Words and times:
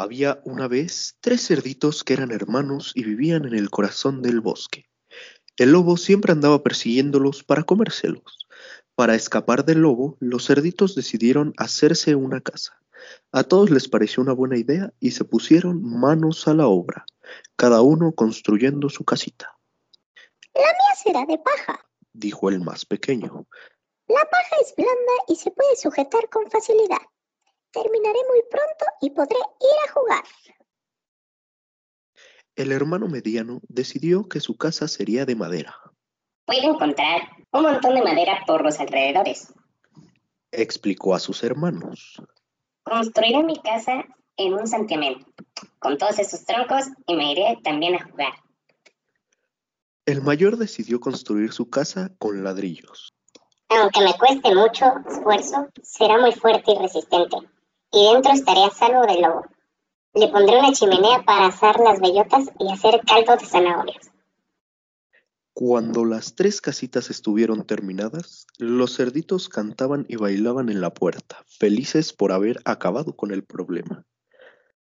Había 0.00 0.40
una 0.44 0.68
vez 0.68 1.16
tres 1.20 1.44
cerditos 1.44 2.04
que 2.04 2.12
eran 2.12 2.30
hermanos 2.30 2.92
y 2.94 3.02
vivían 3.02 3.46
en 3.46 3.54
el 3.54 3.68
corazón 3.68 4.22
del 4.22 4.40
bosque. 4.40 4.88
El 5.56 5.72
lobo 5.72 5.96
siempre 5.96 6.30
andaba 6.30 6.62
persiguiéndolos 6.62 7.42
para 7.42 7.64
comérselos. 7.64 8.46
Para 8.94 9.16
escapar 9.16 9.64
del 9.64 9.80
lobo, 9.80 10.16
los 10.20 10.46
cerditos 10.46 10.94
decidieron 10.94 11.52
hacerse 11.56 12.14
una 12.14 12.40
casa. 12.40 12.80
A 13.32 13.42
todos 13.42 13.70
les 13.70 13.88
pareció 13.88 14.22
una 14.22 14.34
buena 14.34 14.56
idea 14.56 14.92
y 15.00 15.10
se 15.10 15.24
pusieron 15.24 15.82
manos 15.82 16.46
a 16.46 16.54
la 16.54 16.68
obra, 16.68 17.04
cada 17.56 17.82
uno 17.82 18.12
construyendo 18.12 18.90
su 18.90 19.02
casita. 19.04 19.58
La 20.54 20.60
mía 20.60 20.94
será 21.02 21.26
de 21.26 21.38
paja, 21.38 21.84
dijo 22.12 22.50
el 22.50 22.60
más 22.60 22.84
pequeño. 22.84 23.48
La 24.06 24.20
paja 24.30 24.56
es 24.62 24.76
blanda 24.76 25.24
y 25.26 25.34
se 25.34 25.50
puede 25.50 25.74
sujetar 25.74 26.28
con 26.30 26.48
facilidad. 26.48 27.02
Terminaré 27.70 28.18
muy 28.28 28.42
pronto 28.50 28.84
y 29.00 29.10
podré 29.10 29.36
ir 29.36 29.88
a 29.88 29.92
jugar. 29.92 30.24
El 32.56 32.72
hermano 32.72 33.06
mediano 33.06 33.60
decidió 33.68 34.28
que 34.28 34.40
su 34.40 34.56
casa 34.56 34.88
sería 34.88 35.24
de 35.26 35.36
madera. 35.36 35.76
Puedo 36.44 36.74
encontrar 36.74 37.22
un 37.52 37.62
montón 37.62 37.94
de 37.94 38.02
madera 38.02 38.42
por 38.46 38.64
los 38.64 38.80
alrededores. 38.80 39.52
Explicó 40.50 41.14
a 41.14 41.20
sus 41.20 41.44
hermanos. 41.44 42.20
Construiré 42.82 43.44
mi 43.44 43.60
casa 43.60 44.04
en 44.36 44.54
un 44.54 44.66
santiamén, 44.66 45.24
con 45.78 45.98
todos 45.98 46.18
esos 46.18 46.44
troncos 46.46 46.86
y 47.06 47.16
me 47.16 47.32
iré 47.32 47.58
también 47.62 47.96
a 47.96 48.04
jugar. 48.04 48.32
El 50.06 50.22
mayor 50.22 50.56
decidió 50.56 51.00
construir 51.00 51.52
su 51.52 51.68
casa 51.68 52.10
con 52.18 52.42
ladrillos. 52.42 53.12
Aunque 53.68 54.00
me 54.00 54.14
cueste 54.14 54.54
mucho 54.54 54.86
esfuerzo, 55.06 55.68
será 55.82 56.18
muy 56.18 56.32
fuerte 56.32 56.72
y 56.72 56.78
resistente 56.78 57.36
y 57.92 58.12
dentro 58.12 58.32
estaré 58.32 58.64
a 58.64 58.70
salvo 58.70 59.06
del 59.06 59.22
lobo. 59.22 59.44
Le 60.14 60.28
pondré 60.28 60.58
una 60.58 60.72
chimenea 60.72 61.22
para 61.24 61.46
asar 61.46 61.78
las 61.80 62.00
bellotas 62.00 62.50
y 62.58 62.72
hacer 62.72 63.00
caldo 63.06 63.36
de 63.36 63.46
zanahorias. 63.46 64.10
Cuando 65.52 66.04
las 66.04 66.36
tres 66.36 66.60
casitas 66.60 67.10
estuvieron 67.10 67.66
terminadas, 67.66 68.46
los 68.58 68.96
cerditos 68.96 69.48
cantaban 69.48 70.06
y 70.08 70.16
bailaban 70.16 70.68
en 70.68 70.80
la 70.80 70.94
puerta, 70.94 71.44
felices 71.46 72.12
por 72.12 72.30
haber 72.30 72.60
acabado 72.64 73.16
con 73.16 73.32
el 73.32 73.42
problema. 73.42 74.04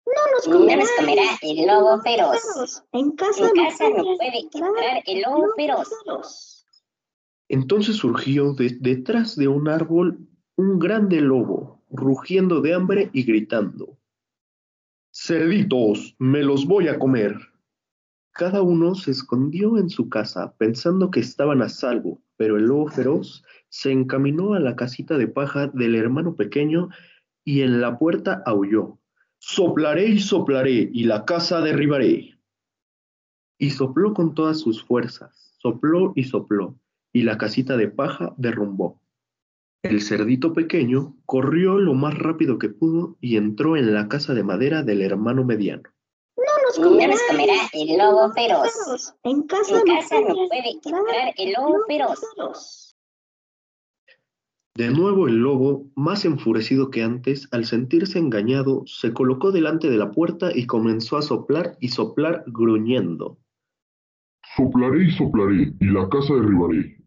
No 0.06 0.22
nos 0.36 0.45
comerá, 0.45 0.84
el 1.42 1.66
lobo 1.66 2.00
feroz. 2.02 2.84
En 2.92 3.12
casa, 3.16 3.42
no, 3.42 4.17
puede 4.17 4.39
entrar 4.39 5.03
el 5.06 5.22
lobo 5.22 5.47
feroz. 5.56 6.66
Entonces 7.50 7.95
surgió 7.95 8.53
detrás 8.53 9.36
de 9.36 9.47
un 9.47 9.67
árbol 9.67 10.28
un 10.58 10.78
grande 10.78 11.22
lobo, 11.22 11.81
rugiendo 11.92 12.61
de 12.61 12.73
hambre 12.73 13.09
y 13.14 13.23
gritando. 13.23 13.97
Cerditos, 15.14 16.16
me 16.20 16.42
los 16.44 16.66
voy 16.66 16.88
a 16.88 16.97
comer. 16.97 17.36
Cada 18.31 18.61
uno 18.61 18.95
se 18.95 19.11
escondió 19.11 19.78
en 19.78 19.89
su 19.89 20.08
casa 20.08 20.56
pensando 20.58 21.12
que 21.12 21.19
estaban 21.19 21.62
a 21.62 21.67
salvo, 21.67 22.22
pero 22.38 22.58
el 22.58 22.66
lobo 22.66 22.88
feroz 22.88 23.44
se 23.67 23.92
encaminó 23.92 24.53
a 24.53 24.59
la 24.59 24.75
casita 24.75 25.17
de 25.17 25.28
paja 25.28 25.67
del 25.67 25.95
hermano 25.95 26.36
pequeño 26.36 26.89
y 27.44 27.62
en 27.62 27.81
la 27.81 28.00
puerta 28.00 28.42
aulló. 28.45 29.00
Soplaré 29.39 30.08
y 30.08 30.19
soplaré 30.19 30.89
y 30.94 31.03
la 31.03 31.25
casa 31.25 31.62
derribaré. 31.62 32.39
Y 33.58 33.72
sopló 33.72 34.14
con 34.14 34.34
todas 34.34 34.59
sus 34.59 34.81
fuerzas, 34.84 35.56
sopló 35.58 36.14
y 36.16 36.23
sopló, 36.23 36.80
y 37.12 37.23
la 37.23 37.38
casita 37.38 37.75
de 37.75 37.89
paja 37.89 38.34
derrumbó. 38.38 39.00
El 39.84 40.02
cerdito 40.02 40.54
pequeño 40.54 41.16
corrió 41.26 41.80
lo 41.80 41.96
más 41.96 42.16
rápido 42.16 42.60
que 42.60 42.70
pudo 42.70 43.18
y 43.20 43.38
entró 43.38 43.78
en 43.78 43.94
la 43.94 44.08
casa 44.08 44.36
de 44.36 44.44
madera 44.44 44.84
del 44.84 45.02
hermano 45.02 45.44
mediano. 45.44 45.84
No 46.38 46.44
nos 46.66 46.78
comerá, 46.78 47.56
el 47.74 47.98
lobo 47.98 48.32
feroz. 48.34 49.16
En 49.24 49.44
casa, 49.44 49.82
no, 49.82 50.48
puede 50.48 50.72
entrar 50.72 51.34
el 51.36 51.54
lobo 51.54 51.80
feroz. 51.88 52.96
De 54.75 54.90
nuevo 54.90 55.28
el 55.28 55.36
lobo, 55.38 55.91
más 55.96 56.25
enfurecido 56.25 56.91
que 56.91 57.03
antes, 57.03 57.50
al 57.52 57.66
sentirse 57.66 58.20
engañado, 58.20 58.84
se 58.86 59.14
colocó 59.14 59.52
delante 59.52 59.90
de 59.90 59.97
la 59.97 60.12
puerta 60.12 60.52
y 60.56 60.66
comenzó 60.66 61.18
a 61.18 61.24
soplar 61.24 61.75
y 61.81 61.90
soplar 61.90 62.44
gruñendo. 62.47 63.38
Soplaré 64.56 65.06
y 65.06 65.12
soplaré, 65.12 65.74
y 65.80 65.86
la 65.86 66.08
casa 66.08 66.36
derribaré. 66.36 67.00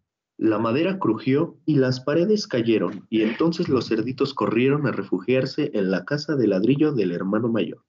La 0.45 0.59
madera 0.59 0.99
crujió 0.99 1.57
y 1.65 1.77
las 1.77 2.01
paredes 2.01 2.47
cayeron, 2.47 3.07
y 3.09 3.23
entonces 3.23 3.71
los 3.71 3.89
cerditos 3.89 4.35
corrieron 4.35 4.87
a 4.87 4.93
refugiarse 4.93 5.71
en 5.73 5.91
la 5.91 6.05
casa 6.05 6.37
de 6.37 6.47
ladrillo 6.47 6.93
del 6.93 7.13
hermano 7.13 7.49
mayor. 7.49 7.83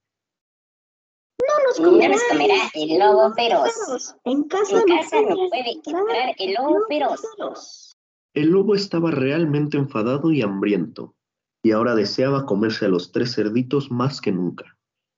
No 1.42 1.68
nos 1.68 2.22
comerá, 2.30 2.56
el 2.74 2.98
lobo 2.98 3.34
feroz. 3.34 4.16
En 4.24 4.44
casa, 4.44 4.74
no, 4.74 4.86
puede 4.86 5.72
entrar 5.84 6.34
el 6.38 6.54
lobo 6.54 6.86
feroz. 6.88 7.94
El 8.34 8.52
lobo 8.52 8.74
estaba 8.74 9.12
realmente 9.12 9.76
enfadado 9.76 10.32
y 10.32 10.42
hambriento, 10.42 11.14
y 11.62 11.72
ahora 11.72 11.94
deseaba 11.94 12.46
comerse 12.46 12.86
a 12.86 12.88
los 12.88 13.12
tres 13.12 13.36
cerditos 13.36 13.92
más 13.92 14.22
que 14.22 14.32
nunca. 14.32 14.78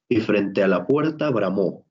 Y 0.09 0.21
frente 0.21 0.63
a 0.63 0.67
la 0.67 0.87
puerta 0.87 1.29
bramó, 1.29 1.85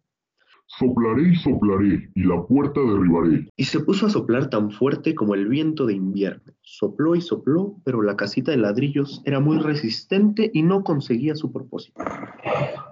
Soplaré 0.69 1.31
y 1.31 1.37
soplaré, 1.37 2.11
y 2.15 2.25
la 2.25 2.45
puerta 2.45 2.81
derribaré. 2.81 3.49
Y 3.57 3.65
se 3.65 3.81
puso 3.81 4.07
a 4.07 4.11
soplar 4.11 4.51
tan 4.51 4.73
fuerte 4.73 5.15
como 5.15 5.35
el 5.35 5.47
viento 5.47 5.87
de 5.87 5.95
invierno. 5.95 6.53
Sopló 6.63 7.15
y 7.15 7.21
sopló, 7.21 7.81
pero 7.85 8.03
la 8.03 8.17
casita 8.17 8.51
de 8.51 8.57
ladrillos 8.57 9.23
era 9.25 9.39
muy 9.39 9.59
resistente 9.59 10.51
y 10.53 10.63
no 10.63 10.83
conseguía 10.83 11.37
su 11.37 11.53
propósito. 11.53 12.03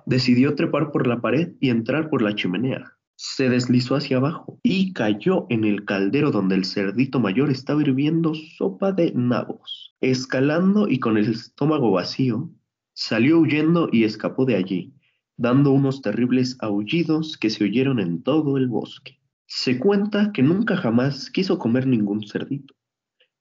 Decidió 0.06 0.54
trepar 0.54 0.92
por 0.92 1.08
la 1.08 1.20
pared 1.20 1.54
y 1.60 1.70
entrar 1.70 2.10
por 2.10 2.22
la 2.22 2.34
chimenea. 2.34 2.92
Se 3.16 3.48
deslizó 3.48 3.96
hacia 3.96 4.18
abajo 4.18 4.58
y 4.62 4.92
cayó 4.92 5.46
en 5.48 5.64
el 5.64 5.84
caldero 5.84 6.30
donde 6.30 6.54
el 6.54 6.64
cerdito 6.64 7.18
mayor 7.18 7.50
estaba 7.50 7.82
hirviendo 7.82 8.34
sopa 8.34 8.92
de 8.92 9.12
nabos. 9.14 9.94
Escalando 10.00 10.88
y 10.88 11.00
con 11.00 11.16
el 11.16 11.28
estómago 11.30 11.90
vacío, 11.90 12.50
salió 12.92 13.40
huyendo 13.40 13.88
y 13.90 14.04
escapó 14.04 14.44
de 14.44 14.56
allí 14.56 14.94
dando 15.36 15.72
unos 15.72 16.02
terribles 16.02 16.56
aullidos 16.60 17.36
que 17.36 17.50
se 17.50 17.64
oyeron 17.64 18.00
en 18.00 18.22
todo 18.22 18.56
el 18.56 18.68
bosque. 18.68 19.18
Se 19.46 19.78
cuenta 19.78 20.32
que 20.32 20.42
nunca 20.42 20.76
jamás 20.76 21.30
quiso 21.30 21.58
comer 21.58 21.86
ningún 21.86 22.26
cerdito. 22.26 22.74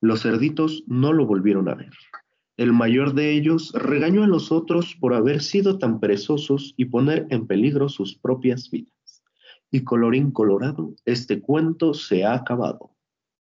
Los 0.02 0.24
cerditos 0.24 0.84
no 0.88 1.14
lo 1.14 1.26
volvieron 1.26 1.70
a 1.70 1.76
ver. 1.76 1.92
El 2.58 2.72
mayor 2.72 3.14
de 3.14 3.32
ellos 3.32 3.72
regañó 3.74 4.24
a 4.24 4.28
los 4.28 4.52
otros 4.52 4.96
por 5.00 5.14
haber 5.14 5.42
sido 5.42 5.80
tan 5.80 6.00
perezosos 6.00 6.74
y 6.78 6.86
poner 6.86 7.26
en 7.30 7.48
peligro 7.48 7.90
sus 7.90 8.16
propias 8.18 8.70
vidas. 8.70 9.24
Y 9.72 9.84
colorín 9.84 10.32
colorado, 10.32 10.94
este 11.06 11.42
cuento 11.42 11.96
se 11.96 12.26
ha 12.26 12.36
acabado. 12.36 12.93